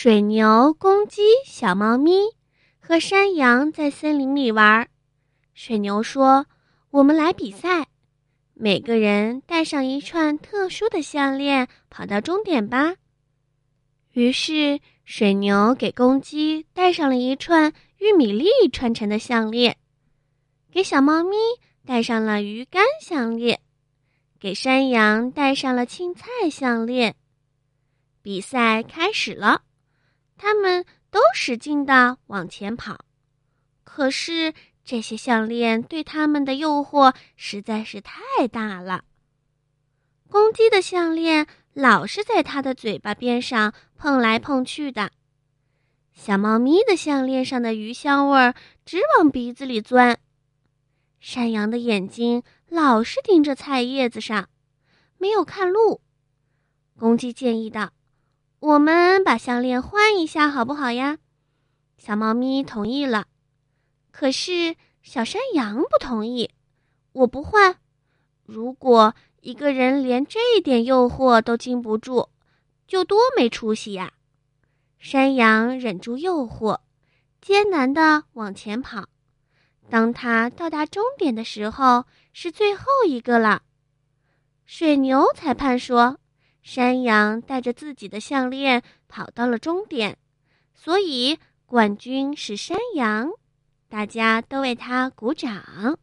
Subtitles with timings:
[0.00, 2.12] 水牛、公鸡、小猫咪
[2.78, 4.88] 和山羊在森林里玩。
[5.54, 6.46] 水牛说
[6.90, 7.88] ：“我们来比赛，
[8.54, 12.94] 每个人戴上一串特殊的项链，跑到终点吧。”
[14.14, 19.76] 于是，水牛给公鸡戴上了一串玉米粒串成的项链，
[20.70, 21.36] 给小猫咪
[21.84, 23.58] 戴上了鱼竿项链，
[24.38, 27.16] 给山羊戴上了青菜项链。
[28.22, 29.62] 比赛开始了。
[30.38, 33.04] 他们都使劲的往前跑，
[33.82, 39.04] 可是这些项链对他们的诱惑实在是太大了。
[40.30, 45.10] 公鸡的项链老是在它的嘴巴边上碰来碰去的，
[46.14, 50.18] 小猫咪的项链上的鱼香味儿直往鼻子里钻，
[51.18, 54.48] 山羊的眼睛老是盯着菜叶子上，
[55.18, 56.00] 没有看路。
[56.96, 57.90] 公鸡建议道。
[58.60, 61.18] 我们把项链换一下，好不好呀？
[61.96, 63.26] 小猫咪同意了，
[64.10, 66.50] 可是小山羊不同意。
[67.12, 67.76] 我不换。
[68.44, 72.30] 如果一个人连这一点诱惑都经不住，
[72.88, 74.12] 就多没出息呀！
[74.98, 76.80] 山羊忍住诱惑，
[77.40, 79.04] 艰难的往前跑。
[79.88, 83.62] 当他到达终点的时候，是最后一个了。
[84.66, 86.18] 水牛裁判说。
[86.70, 90.18] 山羊带着自己的项链跑到了终点，
[90.74, 93.30] 所以冠军是山羊，
[93.88, 95.98] 大家都为他鼓掌。